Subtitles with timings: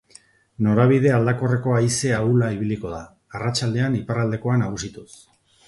[0.67, 3.03] Norabide aldakorreko haize ahula ibiliko da,
[3.41, 5.11] arratsaldean iparraldekoa nagusituz.